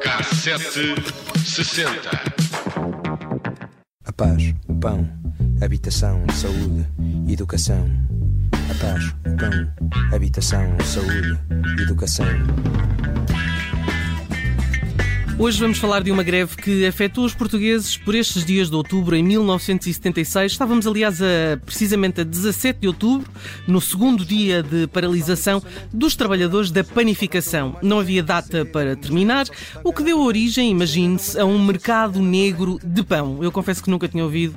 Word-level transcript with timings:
Cassete 0.00 0.94
60. 1.44 2.10
A 4.04 4.12
paz, 4.12 4.54
o 4.66 4.74
pão, 4.74 5.08
habitação, 5.62 6.24
saúde, 6.32 6.88
educação. 7.28 7.88
A 8.52 8.74
paz, 8.74 9.14
o 9.24 9.36
pão, 9.36 9.72
habitação, 10.12 10.76
saúde, 10.80 11.38
educação. 11.80 12.26
Hoje 15.40 15.58
vamos 15.58 15.78
falar 15.78 16.02
de 16.02 16.10
uma 16.10 16.22
greve 16.22 16.54
que 16.54 16.84
afetou 16.84 17.24
os 17.24 17.32
portugueses 17.32 17.96
por 17.96 18.14
estes 18.14 18.44
dias 18.44 18.68
de 18.68 18.76
outubro 18.76 19.16
em 19.16 19.22
1976. 19.22 20.52
Estávamos, 20.52 20.86
aliás, 20.86 21.22
a, 21.22 21.56
precisamente 21.64 22.20
a 22.20 22.24
17 22.24 22.80
de 22.80 22.86
outubro, 22.86 23.26
no 23.66 23.80
segundo 23.80 24.22
dia 24.22 24.62
de 24.62 24.86
paralisação 24.88 25.62
dos 25.90 26.14
trabalhadores 26.14 26.70
da 26.70 26.84
panificação. 26.84 27.74
Não 27.80 28.00
havia 28.00 28.22
data 28.22 28.66
para 28.66 28.94
terminar, 28.94 29.46
o 29.82 29.94
que 29.94 30.02
deu 30.02 30.20
origem, 30.20 30.72
imagine-se, 30.72 31.40
a 31.40 31.46
um 31.46 31.58
mercado 31.64 32.20
negro 32.20 32.78
de 32.84 33.02
pão. 33.02 33.42
Eu 33.42 33.50
confesso 33.50 33.82
que 33.82 33.88
nunca 33.88 34.06
tinha 34.06 34.22
ouvido 34.22 34.54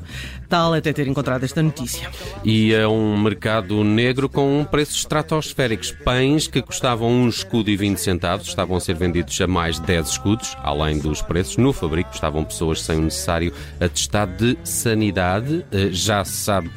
tal 0.49 0.73
até 0.73 0.91
ter 0.91 1.07
encontrado 1.07 1.45
esta 1.45 1.63
notícia. 1.63 2.11
E 2.43 2.73
é 2.73 2.85
um 2.85 3.17
mercado 3.17 3.85
negro 3.85 4.27
com 4.27 4.67
preços 4.69 4.97
estratosféricos. 4.97 5.93
Pães 6.03 6.45
que 6.45 6.61
custavam 6.61 7.09
um 7.09 7.29
escudo 7.29 7.69
e 7.69 7.77
20 7.77 7.99
centavos 7.99 8.49
estavam 8.49 8.75
a 8.75 8.81
ser 8.81 8.95
vendidos 8.95 9.39
a 9.39 9.47
mais 9.47 9.79
de 9.79 9.85
10 9.87 10.09
escudos 10.09 10.57
além 10.73 10.99
dos 10.99 11.21
preços. 11.21 11.57
No 11.57 11.71
fabrico 11.71 12.09
estavam 12.13 12.43
pessoas 12.43 12.81
sem 12.81 12.97
o 12.97 13.01
necessário 13.01 13.53
atestado 13.79 14.35
de 14.37 14.57
sanidade. 14.63 15.65
Eh, 15.71 15.89
já 15.91 16.25
se 16.25 16.37
sabe 16.37 16.69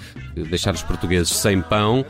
deixar 0.45 0.75
os 0.75 0.83
portugueses 0.83 1.31
sem 1.31 1.61
pão 1.61 2.05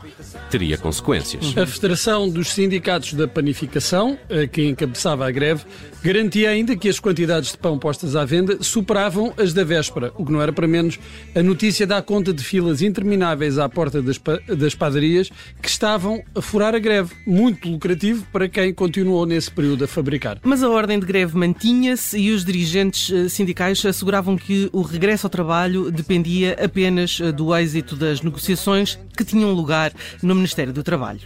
teria 0.49 0.77
consequências. 0.77 1.57
A 1.57 1.65
Federação 1.65 2.29
dos 2.29 2.53
Sindicatos 2.53 3.13
da 3.13 3.27
Panificação, 3.27 4.17
que 4.51 4.65
encabeçava 4.65 5.27
a 5.27 5.31
greve, 5.31 5.63
garantia 6.03 6.49
ainda 6.49 6.75
que 6.75 6.87
as 6.87 6.99
quantidades 6.99 7.51
de 7.51 7.57
pão 7.57 7.77
postas 7.77 8.15
à 8.15 8.23
venda 8.23 8.57
superavam 8.61 9.33
as 9.37 9.53
da 9.53 9.63
véspera, 9.63 10.11
o 10.15 10.25
que 10.25 10.31
não 10.31 10.41
era 10.41 10.53
para 10.53 10.67
menos. 10.67 10.99
A 11.35 11.43
notícia 11.43 11.85
dá 11.85 12.01
conta 12.01 12.33
de 12.33 12.43
filas 12.43 12.81
intermináveis 12.81 13.57
à 13.57 13.67
porta 13.67 14.01
das, 14.01 14.19
das 14.57 14.73
padarias 14.73 15.29
que 15.61 15.69
estavam 15.69 16.23
a 16.35 16.41
furar 16.41 16.75
a 16.75 16.79
greve. 16.79 17.13
Muito 17.25 17.69
lucrativo 17.69 18.25
para 18.31 18.47
quem 18.47 18.73
continuou 18.73 19.25
nesse 19.25 19.51
período 19.51 19.83
a 19.83 19.87
fabricar. 19.87 20.39
Mas 20.43 20.63
a 20.63 20.69
ordem 20.69 20.99
de 20.99 21.05
greve 21.05 21.37
mantinha-se 21.37 22.17
e 22.17 22.31
os 22.31 22.45
dirigentes 22.45 23.11
eh, 23.11 23.29
sindicais 23.29 23.85
asseguravam 23.85 24.37
que 24.37 24.69
o 24.71 24.81
regresso 24.81 25.25
ao 25.25 25.29
trabalho 25.29 25.91
dependia 25.91 26.57
apenas 26.63 27.19
eh, 27.21 27.31
do 27.31 27.55
êxito 27.55 27.95
das 27.95 28.21
negociações 28.21 28.97
que 29.15 29.25
tinham 29.25 29.51
lugar 29.51 29.91
no 30.21 30.35
Ministério 30.37 30.73
do 30.73 30.83
Trabalho. 30.83 31.21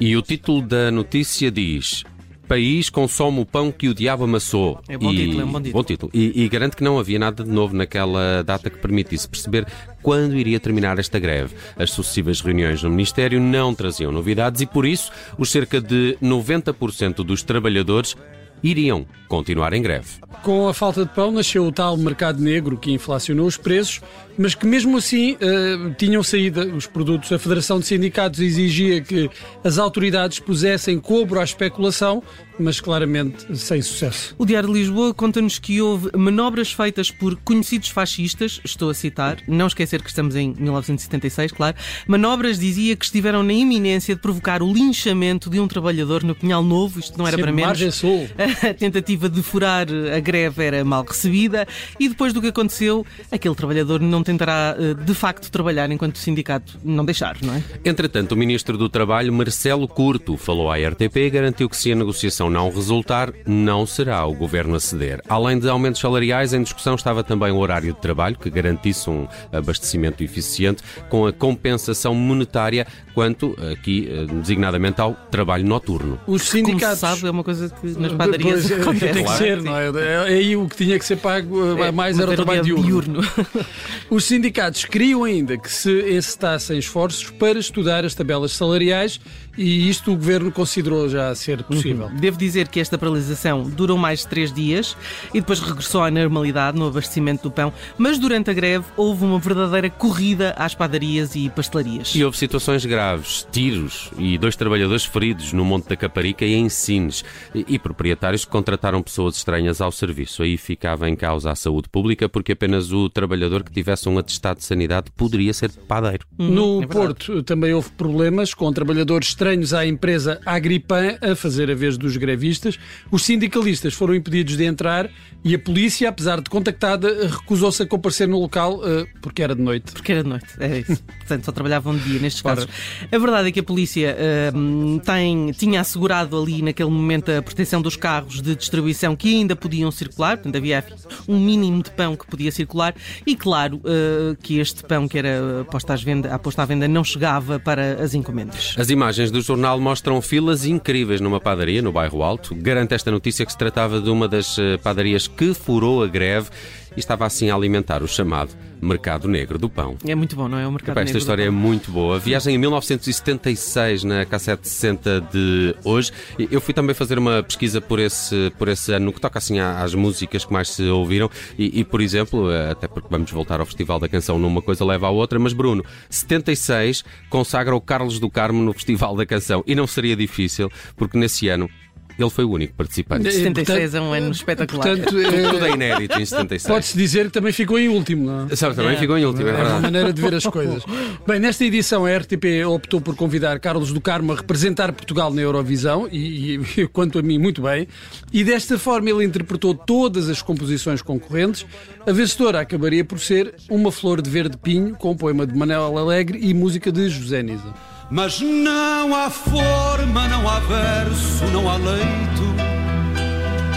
E 0.00 0.16
o 0.16 0.22
título 0.22 0.62
da 0.62 0.90
notícia 0.90 1.50
diz: 1.50 2.04
País 2.48 2.88
consome 2.88 3.40
o 3.40 3.46
pão 3.46 3.70
que 3.70 3.88
o 3.88 3.94
diabo 3.94 4.24
amassou. 4.24 4.80
É 4.88 4.96
bom 4.96 5.12
e, 5.12 5.16
título, 5.16 5.40
é 5.40 5.44
um 5.44 5.52
bom 5.52 5.60
título. 5.60 5.72
Bom 5.72 5.84
título. 5.84 6.12
E, 6.14 6.44
e 6.44 6.48
garante 6.48 6.76
que 6.76 6.82
não 6.82 6.98
havia 6.98 7.18
nada 7.18 7.44
de 7.44 7.50
novo 7.50 7.76
naquela 7.76 8.42
data 8.42 8.70
que 8.70 8.78
permitisse 8.78 9.28
perceber 9.28 9.66
quando 10.02 10.34
iria 10.34 10.58
terminar 10.58 10.98
esta 10.98 11.18
greve. 11.18 11.54
As 11.76 11.90
sucessivas 11.90 12.40
reuniões 12.40 12.82
no 12.82 12.88
Ministério 12.88 13.38
não 13.38 13.74
traziam 13.74 14.10
novidades 14.10 14.62
e, 14.62 14.66
por 14.66 14.86
isso, 14.86 15.12
os 15.36 15.50
cerca 15.50 15.78
de 15.78 16.16
90% 16.22 17.16
dos 17.16 17.42
trabalhadores 17.42 18.16
iriam 18.62 19.06
continuar 19.28 19.72
em 19.72 19.82
greve. 19.82 20.08
Com 20.42 20.68
a 20.68 20.74
falta 20.74 21.04
de 21.04 21.12
pão 21.12 21.30
nasceu 21.30 21.66
o 21.66 21.72
tal 21.72 21.96
mercado 21.96 22.40
negro 22.40 22.78
que 22.78 22.90
inflacionou 22.90 23.46
os 23.46 23.56
preços, 23.56 24.00
mas 24.38 24.54
que 24.54 24.66
mesmo 24.66 24.96
assim 24.96 25.32
uh, 25.32 25.94
tinham 25.98 26.22
saído 26.22 26.60
os 26.74 26.86
produtos. 26.86 27.32
A 27.32 27.38
Federação 27.38 27.80
de 27.80 27.86
Sindicatos 27.86 28.40
exigia 28.40 29.00
que 29.00 29.28
as 29.64 29.76
autoridades 29.78 30.38
pusessem 30.38 30.98
cobro 31.00 31.40
à 31.40 31.44
especulação, 31.44 32.22
mas 32.58 32.80
claramente 32.80 33.56
sem 33.56 33.82
sucesso. 33.82 34.34
O 34.38 34.46
Diário 34.46 34.68
de 34.68 34.74
Lisboa 34.74 35.14
conta-nos 35.14 35.58
que 35.58 35.80
houve 35.80 36.10
manobras 36.16 36.72
feitas 36.72 37.10
por 37.10 37.36
conhecidos 37.36 37.88
fascistas, 37.88 38.60
estou 38.64 38.90
a 38.90 38.94
citar, 38.94 39.38
não 39.46 39.66
esquecer 39.66 40.02
que 40.02 40.08
estamos 40.08 40.36
em 40.36 40.54
1976, 40.58 41.52
claro. 41.52 41.76
Manobras 42.06 42.58
dizia 42.58 42.96
que 42.96 43.04
estiveram 43.04 43.42
na 43.42 43.52
iminência 43.52 44.14
de 44.14 44.20
provocar 44.20 44.62
o 44.62 44.72
linchamento 44.72 45.50
de 45.50 45.60
um 45.60 45.68
trabalhador 45.68 46.22
no 46.22 46.34
Pinhal 46.34 46.62
Novo, 46.62 47.00
isto 47.00 47.18
não 47.18 47.26
era 47.26 47.36
para 47.36 47.52
menos. 47.52 47.68
Margem 47.68 47.90
Sul. 47.90 48.28
A 48.68 48.74
tentativa 48.74 49.28
de 49.28 49.42
furar 49.42 49.86
a 50.14 50.20
greve 50.20 50.64
era 50.64 50.84
mal 50.84 51.04
recebida 51.04 51.66
e 51.98 52.08
depois 52.08 52.32
do 52.32 52.40
que 52.40 52.48
aconteceu, 52.48 53.06
aquele 53.30 53.54
trabalhador 53.54 54.00
não 54.00 54.22
tentará 54.28 54.76
eh, 54.78 54.94
de 54.94 55.14
facto 55.14 55.50
trabalhar 55.50 55.90
enquanto 55.90 56.16
o 56.16 56.18
sindicato 56.18 56.78
não 56.84 57.04
deixar, 57.04 57.36
não 57.42 57.54
é? 57.54 57.62
Entretanto, 57.84 58.32
o 58.32 58.36
Ministro 58.36 58.76
do 58.76 58.88
Trabalho, 58.88 59.32
Marcelo 59.32 59.88
Curto, 59.88 60.36
falou 60.36 60.70
à 60.70 60.76
RTP 60.76 61.16
e 61.16 61.30
garantiu 61.30 61.68
que 61.68 61.76
se 61.76 61.90
a 61.92 61.94
negociação 61.94 62.50
não 62.50 62.70
resultar, 62.70 63.32
não 63.46 63.86
será 63.86 64.26
o 64.26 64.34
Governo 64.34 64.74
a 64.74 64.80
ceder. 64.80 65.22
Além 65.28 65.58
de 65.58 65.68
aumentos 65.68 66.00
salariais, 66.00 66.52
em 66.52 66.62
discussão 66.62 66.94
estava 66.94 67.24
também 67.24 67.50
o 67.50 67.56
horário 67.56 67.94
de 67.94 68.00
trabalho, 68.00 68.36
que 68.38 68.50
garantisse 68.50 69.08
um 69.08 69.26
abastecimento 69.50 70.22
eficiente, 70.22 70.82
com 71.08 71.26
a 71.26 71.32
compensação 71.32 72.14
monetária 72.14 72.86
quanto, 73.14 73.56
aqui, 73.72 74.08
eh, 74.08 74.26
designadamente, 74.26 75.00
ao 75.00 75.14
trabalho 75.30 75.64
noturno. 75.64 76.20
Os 76.26 76.42
sindicatos... 76.42 77.00
Como 77.00 77.14
sabe, 77.14 77.26
é 77.26 77.30
uma 77.30 77.42
coisa 77.42 77.68
que 77.68 77.86
nas 77.98 78.12
padarias 78.12 78.68
Pois, 78.68 78.70
é, 78.70 78.80
acontece. 78.80 79.12
Tem 79.12 79.24
que 79.24 79.32
ser, 79.32 79.62
não 79.62 79.76
é? 79.76 79.88
É 79.88 80.34
aí 80.34 80.56
o 80.56 80.68
que 80.68 80.76
tinha 80.76 80.98
que 80.98 81.04
ser 81.04 81.16
pago 81.16 81.82
eh, 81.82 81.90
mais 81.90 82.18
era 82.18 82.30
o 82.30 82.34
trabalho 82.34 82.62
diurno. 82.62 83.20
Os 84.18 84.24
sindicatos 84.24 84.84
queriam 84.84 85.22
ainda 85.22 85.56
que 85.56 85.70
se 85.70 86.16
encetassem 86.16 86.76
esforços 86.76 87.30
para 87.30 87.56
estudar 87.56 88.04
as 88.04 88.16
tabelas 88.16 88.50
salariais 88.50 89.20
e 89.56 89.88
isto 89.88 90.12
o 90.12 90.16
governo 90.16 90.52
considerou 90.52 91.08
já 91.08 91.34
ser 91.34 91.62
possível. 91.64 92.06
Uhum. 92.06 92.16
Devo 92.16 92.38
dizer 92.38 92.68
que 92.68 92.78
esta 92.78 92.96
paralisação 92.96 93.62
durou 93.62 93.98
mais 93.98 94.20
de 94.20 94.28
três 94.28 94.52
dias 94.52 94.96
e 95.34 95.40
depois 95.40 95.60
regressou 95.60 96.02
à 96.02 96.10
normalidade 96.10 96.78
no 96.78 96.86
abastecimento 96.86 97.42
do 97.44 97.50
pão, 97.50 97.72
mas 97.96 98.18
durante 98.18 98.50
a 98.50 98.52
greve 98.52 98.84
houve 98.96 99.24
uma 99.24 99.38
verdadeira 99.38 99.90
corrida 99.90 100.54
às 100.56 100.74
padarias 100.74 101.34
e 101.34 101.50
pastelarias. 101.50 102.14
E 102.14 102.24
houve 102.24 102.36
situações 102.36 102.84
graves, 102.84 103.46
tiros 103.50 104.10
e 104.16 104.38
dois 104.38 104.54
trabalhadores 104.54 105.04
feridos 105.04 105.52
no 105.52 105.64
Monte 105.64 105.88
da 105.88 105.96
Caparica 105.96 106.44
e 106.44 106.54
em 106.54 106.68
Sines, 106.68 107.24
e, 107.54 107.64
e 107.68 107.78
proprietários 107.78 108.44
que 108.44 108.50
contrataram 108.50 109.02
pessoas 109.02 109.36
estranhas 109.36 109.80
ao 109.80 109.90
serviço. 109.90 110.42
Aí 110.42 110.56
ficava 110.56 111.08
em 111.08 111.16
causa 111.16 111.50
a 111.50 111.56
saúde 111.56 111.88
pública 111.88 112.28
porque 112.28 112.52
apenas 112.52 112.92
o 112.92 113.08
trabalhador 113.08 113.64
que 113.64 113.72
tivesse 113.72 114.07
um 114.08 114.18
atestado 114.18 114.58
de 114.58 114.64
sanidade 114.64 115.10
poderia 115.16 115.52
ser 115.52 115.70
padeiro. 115.70 116.26
No 116.36 116.82
é. 116.82 116.86
Porto 116.86 117.42
também 117.42 117.72
houve 117.72 117.90
problemas 117.90 118.54
com 118.54 118.72
trabalhadores 118.72 119.28
estranhos 119.28 119.74
à 119.74 119.86
empresa 119.86 120.40
Agripan 120.44 121.18
a 121.20 121.34
fazer 121.34 121.70
a 121.70 121.74
vez 121.74 121.96
dos 121.96 122.16
grevistas. 122.16 122.78
Os 123.10 123.24
sindicalistas 123.24 123.94
foram 123.94 124.14
impedidos 124.14 124.56
de 124.56 124.64
entrar 124.64 125.10
e 125.44 125.54
a 125.54 125.58
polícia, 125.58 126.08
apesar 126.08 126.40
de 126.40 126.50
contactada, 126.50 127.28
recusou-se 127.28 127.82
a 127.82 127.86
comparecer 127.86 128.26
no 128.26 128.38
local 128.40 128.80
eh, 128.84 129.06
porque 129.22 129.42
era 129.42 129.54
de 129.54 129.62
noite. 129.62 129.92
Porque 129.92 130.12
era 130.12 130.22
de 130.22 130.28
noite, 130.28 130.46
é 130.58 130.78
isso. 130.80 131.02
Portanto, 131.18 131.44
só 131.44 131.52
trabalhavam 131.52 131.96
de 131.96 132.04
dia 132.04 132.20
nestes 132.20 132.44
Ora. 132.44 132.56
casos. 132.56 132.70
A 133.10 133.18
verdade 133.18 133.48
é 133.48 133.52
que 133.52 133.60
a 133.60 133.62
polícia 133.62 134.16
hum, 134.54 134.98
tem, 134.98 135.52
tinha 135.52 135.80
assegurado 135.80 136.40
ali 136.40 136.62
naquele 136.62 136.90
momento 136.90 137.30
a 137.30 137.42
proteção 137.42 137.80
dos 137.80 137.96
carros 137.96 138.42
de 138.42 138.54
distribuição 138.54 139.14
que 139.14 139.36
ainda 139.36 139.54
podiam 139.54 139.90
circular, 139.90 140.36
portanto 140.36 140.56
havia 140.56 140.84
um 141.26 141.38
mínimo 141.38 141.82
de 141.82 141.90
pão 141.90 142.16
que 142.16 142.26
podia 142.26 142.50
circular 142.50 142.94
e 143.26 143.36
claro 143.36 143.80
eh, 143.88 144.36
que 144.42 144.60
este 144.60 144.84
pão 144.84 145.08
que 145.08 145.18
era 145.18 145.64
posto, 145.70 145.90
às 145.90 146.02
venda, 146.02 146.38
posto 146.38 146.60
à 146.60 146.64
venda 146.64 146.86
não 146.86 147.02
chegava 147.02 147.58
para 147.58 148.02
as 148.02 148.14
encomendas. 148.14 148.74
As 148.78 148.90
imagens 148.90 149.30
do 149.30 149.40
jornal 149.40 149.80
mostram 149.80 150.20
filas 150.20 150.66
incríveis 150.66 151.20
numa 151.20 151.40
padaria 151.40 151.80
no 151.80 151.90
bairro 151.90 152.22
Alto. 152.22 152.54
Garante 152.54 152.94
esta 152.94 153.10
notícia 153.10 153.46
que 153.46 153.52
se 153.52 153.58
tratava 153.58 154.00
de 154.00 154.10
uma 154.10 154.28
das 154.28 154.58
eh, 154.58 154.76
padarias 154.76 155.26
que 155.26 155.54
furou 155.54 156.02
a 156.02 156.06
greve 156.06 156.50
e 156.98 157.00
estava 157.00 157.24
assim 157.24 157.48
a 157.48 157.54
alimentar 157.54 158.02
o 158.02 158.08
chamado 158.08 158.50
mercado 158.82 159.28
negro 159.28 159.56
do 159.56 159.70
pão. 159.70 159.96
É 160.04 160.14
muito 160.16 160.34
bom, 160.34 160.48
não 160.48 160.58
é? 160.58 160.66
O 160.66 160.72
mercado 160.72 160.94
Epá, 160.94 161.02
esta 161.02 161.12
negro 161.12 161.12
do 161.12 161.22
história 161.22 161.42
é 161.44 161.50
muito 161.50 161.92
boa. 161.92 162.18
Viagem 162.18 162.56
em 162.56 162.58
1976 162.58 164.02
na 164.02 164.26
K760 164.26 165.30
de 165.30 165.76
hoje. 165.84 166.10
Eu 166.50 166.60
fui 166.60 166.74
também 166.74 166.94
fazer 166.94 167.16
uma 167.16 167.40
pesquisa 167.42 167.80
por 167.80 168.00
esse, 168.00 168.52
por 168.58 168.66
esse 168.66 168.92
ano, 168.92 169.06
no 169.06 169.12
que 169.12 169.20
toca 169.20 169.38
assim 169.38 169.60
às 169.60 169.94
músicas 169.94 170.44
que 170.44 170.52
mais 170.52 170.70
se 170.70 170.82
ouviram. 170.88 171.30
E, 171.56 171.80
e, 171.80 171.84
por 171.84 172.00
exemplo, 172.00 172.48
até 172.70 172.88
porque 172.88 173.08
vamos 173.08 173.30
voltar 173.30 173.60
ao 173.60 173.66
Festival 173.66 174.00
da 174.00 174.08
Canção 174.08 174.36
numa 174.36 174.60
coisa 174.60 174.84
leva 174.84 175.06
à 175.06 175.10
outra, 175.10 175.38
mas 175.38 175.52
Bruno, 175.52 175.84
76 176.10 177.04
consagra 177.30 177.76
o 177.76 177.80
Carlos 177.80 178.18
do 178.18 178.28
Carmo 178.28 178.60
no 178.60 178.72
Festival 178.72 179.14
da 179.14 179.24
Canção. 179.24 179.62
E 179.68 179.74
não 179.74 179.86
seria 179.86 180.16
difícil, 180.16 180.68
porque 180.96 181.16
nesse 181.16 181.48
ano 181.48 181.70
ele 182.18 182.30
foi 182.30 182.44
o 182.44 182.50
único 182.50 182.74
participante. 182.74 183.28
Eh, 183.28 183.30
76 183.30 183.94
é 183.94 184.00
um 184.00 184.12
ano 184.12 184.30
espetacular. 184.32 184.84
Portanto, 184.86 185.06
Tudo 185.10 185.64
é 185.66 185.70
inédito 185.70 186.20
em 186.20 186.24
76. 186.26 186.66
pode-se 186.66 186.96
dizer 186.96 187.26
que 187.26 187.32
também 187.32 187.52
ficou 187.52 187.78
em 187.78 187.88
último, 187.88 188.26
não 188.26 188.46
é? 188.50 188.56
Sabe, 188.56 188.74
também 188.74 188.94
É. 188.94 188.96
ficou 188.98 189.16
em 189.16 189.24
último, 189.24 189.46
é 189.48 189.50
É 189.50 189.54
uma 189.54 189.62
verdade. 189.62 189.82
maneira 189.82 190.12
de 190.12 190.20
ver 190.20 190.34
as 190.34 190.44
coisas. 190.44 190.82
Bem, 191.26 191.38
nesta 191.38 191.64
edição 191.64 192.04
a 192.04 192.16
RTP 192.16 192.64
optou 192.66 193.00
por 193.00 193.14
convidar 193.14 193.58
Carlos 193.60 193.92
do 193.92 194.00
Carmo 194.00 194.32
a 194.32 194.36
representar 194.36 194.92
Portugal 194.92 195.32
na 195.32 195.40
Eurovisão 195.42 196.08
e, 196.10 196.60
e, 196.76 196.86
quanto 196.92 197.18
a 197.18 197.22
mim, 197.22 197.38
muito 197.38 197.62
bem. 197.62 197.86
E 198.32 198.42
desta 198.44 198.78
forma 198.78 199.08
ele 199.10 199.24
interpretou 199.24 199.74
todas 199.74 200.28
as 200.28 200.42
composições 200.42 201.00
concorrentes. 201.02 201.64
A 202.06 202.12
vencedora 202.12 202.60
acabaria 202.60 203.04
por 203.04 203.20
ser 203.20 203.54
Uma 203.70 203.92
Flor 203.92 204.20
de 204.22 204.30
Verde 204.30 204.56
Pinho, 204.56 204.94
com 204.96 205.16
poema 205.16 205.46
de 205.46 205.56
Manel 205.56 205.96
Alegre 205.98 206.38
e 206.42 206.52
música 206.54 206.90
de 206.90 207.08
José 207.08 207.42
Nisa. 207.42 207.74
Mas 208.10 208.40
não 208.40 209.14
há 209.14 209.28
forma, 209.28 210.28
não 210.28 210.48
há 210.48 210.58
verso, 210.60 211.44
não 211.52 211.68
há 211.68 211.76
leito 211.76 212.48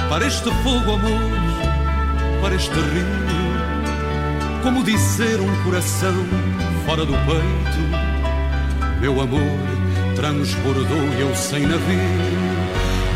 para 0.08 0.26
este 0.26 0.50
fogo, 0.64 0.94
amor, 0.94 2.42
para 2.42 2.56
este 2.56 2.74
rio. 2.74 3.32
Como 4.64 4.84
dizer 4.84 5.42
um 5.42 5.64
coração 5.64 6.14
fora 6.86 7.06
do 7.06 7.12
peito, 7.12 9.02
meu 9.02 9.20
amor 9.20 9.42
transbordou 10.16 11.04
eu 11.20 11.36
sem 11.36 11.66
navio. 11.66 12.00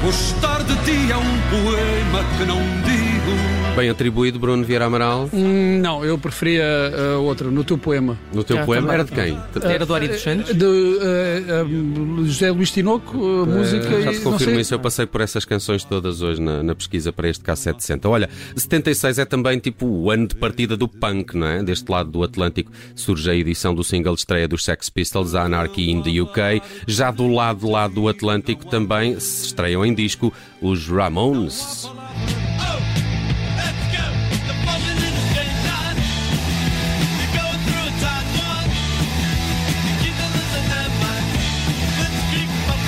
Gostar 0.04 0.64
de 0.64 0.76
ti 0.84 1.12
é 1.12 1.18
um 1.18 1.42
poema 1.50 2.24
que 2.38 2.46
não 2.46 2.60
digo. 2.84 3.15
Bem 3.76 3.90
atribuído, 3.90 4.40
Bruno 4.40 4.64
Vieira 4.64 4.86
Amaral. 4.86 5.30
Hum, 5.34 5.80
Não, 5.82 6.04
eu 6.06 6.18
preferia 6.18 6.64
a 7.14 7.18
outra, 7.20 7.50
no 7.52 7.62
teu 7.62 7.78
poema. 7.78 8.18
No 8.34 8.42
teu 8.42 8.56
Já 8.56 8.66
poema 8.66 8.88
também. 8.88 8.94
era 8.94 9.04
de 9.04 9.12
quem? 9.12 9.70
Era 9.70 9.86
do 9.86 9.94
Ari 9.94 10.08
dos 10.08 10.22
Santos? 10.22 10.54
De 10.56 10.66
eh, 11.02 11.66
José 12.24 12.52
Luís 12.52 12.72
Tinoco, 12.72 13.18
a 13.42 13.46
música 13.46 14.02
Já 14.02 14.14
e 14.14 14.20
confirmo 14.20 14.54
sei. 14.54 14.62
isso, 14.62 14.74
eu 14.74 14.80
passei 14.80 15.06
por 15.06 15.20
essas 15.20 15.44
canções 15.44 15.84
todas 15.84 16.22
hoje 16.22 16.42
na, 16.42 16.64
na 16.64 16.74
pesquisa 16.74 17.12
para 17.12 17.28
este 17.28 17.44
K760. 17.44 18.06
Olha, 18.10 18.30
76 18.56 19.20
é 19.20 19.26
também 19.26 19.60
tipo 19.60 19.86
o 19.86 20.10
ano 20.10 20.28
de 20.28 20.36
partida 20.36 20.78
do 20.78 20.88
punk, 20.88 21.36
não 21.36 21.48
é? 21.48 21.62
Deste 21.62 21.92
lado 21.92 22.10
do 22.10 22.24
Atlântico 22.24 22.72
surge 22.96 23.30
a 23.30 23.36
edição 23.36 23.76
do 23.76 23.84
single 23.84 24.14
de 24.14 24.20
estreia 24.22 24.48
dos 24.48 24.64
Sex 24.64 24.90
Pistols, 24.90 25.36
a 25.36 25.44
Anarchy 25.44 25.90
in 25.92 26.02
the 26.02 26.22
UK. 26.22 26.62
Já 26.88 27.12
do 27.12 27.28
lado 27.28 27.70
lá 27.70 27.90
do 27.90 28.08
Atlântico 28.08 28.66
também 28.68 29.20
se 29.20 29.48
estreiam 29.48 29.86
em 29.86 29.94
disco 29.94 30.32
os 30.62 30.88
Ramones. 30.88 31.90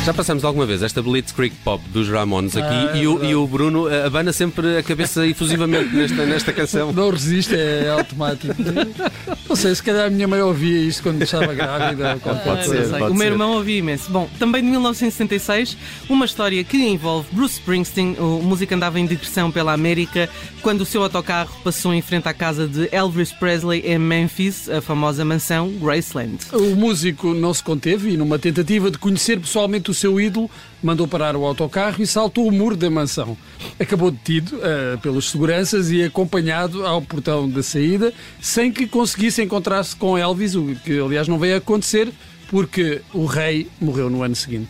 Já 0.08 0.14
passamos 0.14 0.46
alguma 0.46 0.66
vez 0.66 0.82
esta 0.84 1.02
Blitzkrieg 1.02 1.54
Pop 1.66 1.84
dos 1.90 2.08
Ramones 2.08 2.56
aqui 2.56 2.66
Ah, 2.70 2.92
é 2.96 3.02
e, 3.02 3.08
o, 3.08 3.26
e 3.26 3.36
o 3.36 3.46
Bruno 3.46 3.90
eh, 3.90 4.06
abana 4.06 4.32
sempre 4.32 4.78
a 4.78 4.82
cabeça 4.82 5.28
efusivamente 5.28 5.94
nesta, 5.94 6.26
nesta 6.26 6.54
canção. 6.54 6.94
Não 6.94 7.10
resiste, 7.10 7.54
é 7.54 7.90
automático. 7.90 8.56
Não 9.50 9.56
sei, 9.58 9.76
se 9.76 9.84
calhar 9.84 10.06
a 10.06 10.10
minha 10.10 10.26
mãe 10.26 10.42
ouvia 10.42 10.80
isto 10.80 11.04
quando 11.04 11.22
estava 11.22 11.54
grávida. 11.54 12.18
Pode 12.24 12.40
Ah, 12.50 12.64
ser, 12.64 12.88
pode 12.88 13.04
o 13.12 13.16
meu 13.16 13.18
ser. 13.18 13.32
irmão 13.34 13.52
ouvia 13.56 13.80
imenso. 13.80 14.10
Bom, 14.10 14.30
também 14.40 14.62
de 14.64 14.70
1976, 14.70 15.76
uma 16.08 16.24
história 16.24 16.64
que 16.64 16.78
envolve 16.78 17.28
Bruce 17.34 17.56
Springsteen. 17.56 18.16
O 18.18 18.42
músico 18.42 18.74
andava 18.74 18.98
em 19.02 19.06
digressão 19.06 19.52
pela 19.52 19.74
América 19.74 20.30
quando 20.62 20.82
o 20.82 20.86
seu 20.86 21.04
autocarro 21.04 21.52
passou 21.66 21.94
em 21.94 22.02
frente 22.02 22.30
à 22.30 22.34
casa 22.34 22.66
de 22.66 22.88
Elvis 22.94 23.34
Presley 23.34 23.82
em 23.86 24.00
Memphis, 24.00 24.70
a 24.70 24.80
famosa 24.82 25.26
mansão 25.26 25.70
Graceland. 25.82 26.38
O 26.54 26.78
músico 26.78 27.34
não 27.34 27.54
se 27.54 27.62
conteve 27.62 28.12
e, 28.12 28.18
numa 28.18 28.40
tentativa 28.40 28.90
de 28.90 28.98
conhecer 28.98 29.38
pessoalmente 29.38 29.92
o 29.92 29.97
seu 29.98 30.20
ídolo, 30.20 30.50
mandou 30.82 31.08
parar 31.08 31.36
o 31.36 31.46
autocarro 31.46 32.02
e 32.02 32.08
saltou 32.08 32.48
o 32.48 32.52
muro 32.52 32.76
da 32.76 32.90
mansão. 32.90 33.38
Acabou 33.80 34.12
detido 34.12 34.60
eh, 34.62 34.98
pelos 35.02 35.30
seguranças 35.30 35.92
e 35.92 36.04
acompanhado 36.04 36.86
ao 36.86 37.02
portão 37.02 37.50
da 37.50 37.64
saída, 37.64 38.14
sem 38.42 38.72
que 38.72 38.88
conseguisse 38.88 39.42
encontrar-se 39.42 39.96
com 39.96 40.18
Elvis, 40.18 40.56
o 40.56 40.76
que 40.84 41.00
aliás 41.00 41.28
não 41.28 41.40
veio 41.40 41.56
a 41.56 41.58
acontecer, 41.58 42.12
porque 42.50 43.02
o 43.14 43.26
rei 43.26 43.68
morreu 43.80 44.10
no 44.10 44.24
ano 44.24 44.36
seguinte. 44.36 44.70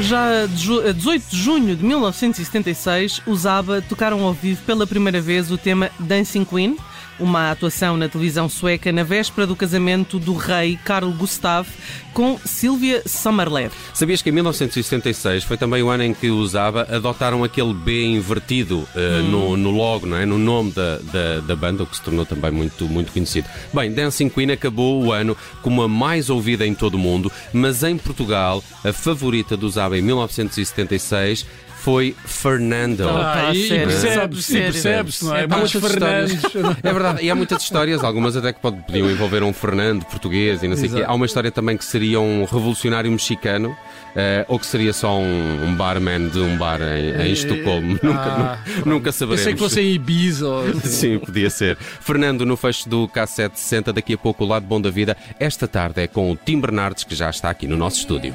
Já 0.00 0.44
a 0.44 0.46
dezo- 0.46 0.80
a 0.88 0.92
18 0.92 1.24
de 1.30 1.36
junho 1.42 1.74
de 1.76 1.84
1976, 1.84 3.20
os 3.26 3.46
ABBA 3.46 3.82
tocaram 3.82 4.22
ao 4.22 4.32
vivo 4.32 4.62
pela 4.64 4.86
primeira 4.86 5.20
vez 5.20 5.50
o 5.50 5.58
tema 5.58 5.90
Dancing 5.98 6.44
Queen, 6.44 6.76
uma 7.18 7.50
atuação 7.50 7.96
na 7.96 8.08
televisão 8.08 8.48
sueca 8.48 8.92
na 8.92 9.02
véspera 9.02 9.46
do 9.46 9.56
casamento 9.56 10.18
do 10.18 10.34
rei 10.34 10.78
Carl 10.84 11.10
Gustav 11.12 11.66
com 12.12 12.38
Sylvia 12.44 13.02
Sommerleth. 13.06 13.70
Sabias 13.94 14.22
que 14.22 14.30
em 14.30 14.32
1976 14.32 15.44
foi 15.44 15.56
também 15.56 15.82
o 15.82 15.88
ano 15.88 16.02
em 16.02 16.14
que 16.14 16.30
os 16.30 16.56
ABBA 16.56 16.88
adotaram 16.90 17.44
aquele 17.44 17.72
B 17.72 18.04
invertido 18.06 18.88
eh, 18.96 19.22
no, 19.22 19.56
no 19.56 19.70
logo, 19.70 20.06
não 20.06 20.16
é? 20.16 20.26
no 20.26 20.38
nome 20.38 20.72
da, 20.72 20.98
da, 20.98 21.40
da 21.40 21.56
banda, 21.56 21.84
o 21.84 21.86
que 21.86 21.96
se 21.96 22.02
tornou 22.02 22.26
também 22.26 22.50
muito, 22.50 22.86
muito 22.86 23.12
conhecido. 23.12 23.48
Bem, 23.72 23.92
Dancing 23.92 24.28
Queen 24.28 24.50
acabou 24.50 25.04
o 25.04 25.12
ano 25.12 25.36
como 25.62 25.82
a 25.82 25.88
mais 25.88 26.28
ouvida 26.28 26.66
em 26.66 26.74
todo 26.74 26.94
o 26.94 26.98
mundo, 26.98 27.30
mas 27.52 27.82
em 27.82 27.96
Portugal, 27.96 28.62
a 28.84 28.92
favorita 28.92 29.56
dos 29.56 29.78
ABBA 29.78 29.98
em 29.98 30.02
1976 30.02 31.46
foi 31.82 32.14
Fernando. 32.24 33.08
Ah, 33.08 33.50
e, 33.54 33.58
e 33.64 33.68
sério? 33.68 33.86
percebes, 33.88 34.38
e 34.38 34.42
Sério? 34.42 34.72
percebes, 34.72 35.22
não 35.22 35.34
é? 35.36 35.44
É 35.44 35.46
Muitos 35.46 35.74
muitas 35.74 35.90
Fernandes. 35.92 36.42
É 36.82 36.92
verdade, 36.92 37.22
e 37.24 37.30
há 37.30 37.34
muitas 37.34 37.62
histórias, 37.62 38.02
algumas 38.04 38.36
até 38.36 38.52
que 38.52 38.60
podiam 38.60 39.10
envolver 39.10 39.42
um 39.42 39.52
Fernando 39.52 40.04
português 40.04 40.62
e 40.62 40.68
não 40.68 40.76
sei 40.76 40.88
o 40.88 40.92
quê. 40.94 41.04
Há 41.06 41.14
uma 41.14 41.26
história 41.26 41.50
também 41.50 41.76
que 41.76 41.84
seria 41.84 42.20
um 42.20 42.44
revolucionário 42.44 43.10
mexicano, 43.10 43.76
eh, 44.16 44.44
ou 44.48 44.58
que 44.58 44.66
seria 44.66 44.92
só 44.92 45.18
um, 45.18 45.64
um 45.64 45.74
barman 45.74 46.28
de 46.28 46.38
um 46.40 46.56
bar 46.56 46.80
em, 46.82 47.28
em 47.28 47.32
Estocolmo. 47.32 47.98
Ah, 48.08 48.58
nunca, 48.64 48.80
nu- 48.84 48.92
nunca 48.94 49.08
Eu 49.08 49.12
saberemos. 49.12 49.44
sei 49.44 49.52
que 49.54 49.58
fosse 49.58 49.80
em 49.80 49.92
Ibiza. 49.94 50.46
ou- 50.48 50.74
Sim, 50.82 51.18
podia 51.18 51.50
ser. 51.50 51.76
Fernando, 51.78 52.44
no 52.44 52.56
fecho 52.56 52.88
do 52.88 53.08
K760, 53.08 53.92
daqui 53.92 54.14
a 54.14 54.18
pouco 54.18 54.44
o 54.44 54.46
lado 54.48 54.66
bom 54.66 54.80
da 54.80 54.90
vida. 54.90 55.16
Esta 55.38 55.66
tarde 55.68 56.02
é 56.02 56.06
com 56.06 56.30
o 56.32 56.36
Tim 56.36 56.60
Bernardes, 56.60 57.04
que 57.04 57.14
já 57.14 57.30
está 57.30 57.50
aqui 57.50 57.66
no 57.66 57.76
nosso 57.76 57.98
estúdio. 57.98 58.34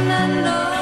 Drums, 0.00 0.40
Fernando? 0.40 0.70
Do 0.70 0.79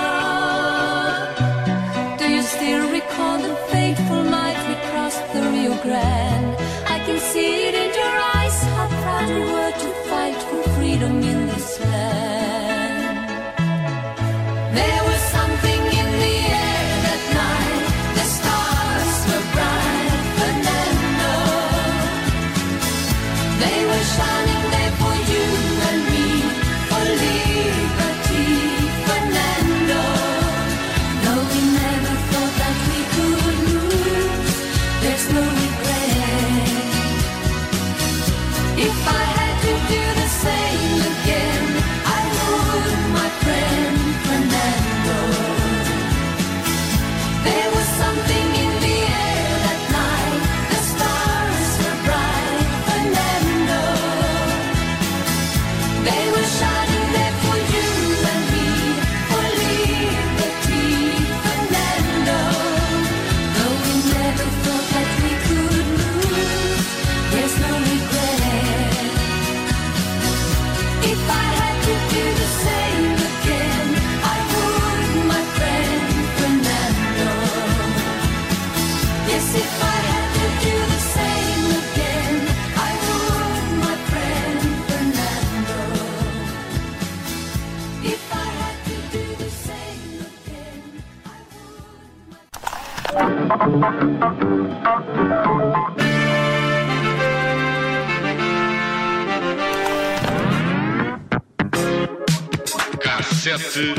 Cassete 102.99 103.95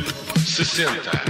60. 0.46 1.28